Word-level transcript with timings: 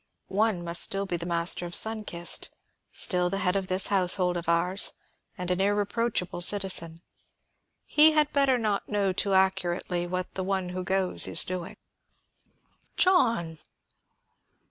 One 0.29 0.63
must 0.63 0.81
still 0.81 1.05
be 1.05 1.19
master 1.23 1.67
of 1.67 1.75
Sun 1.75 2.05
Kist, 2.05 2.49
still 2.91 3.29
the 3.29 3.37
head 3.37 3.55
of 3.55 3.67
this 3.67 3.89
household 3.93 4.35
of 4.35 4.49
ours 4.49 4.93
and 5.37 5.51
an 5.51 5.61
irreproachable 5.61 6.41
citizen. 6.41 7.03
He 7.85 8.13
had 8.13 8.33
better 8.33 8.57
not 8.57 8.89
know 8.89 9.13
too 9.13 9.35
accurately 9.35 10.07
what 10.07 10.33
the 10.33 10.43
one 10.43 10.69
who 10.69 10.83
goes 10.83 11.27
is 11.27 11.43
doing." 11.43 11.77
"John!" 12.97 13.59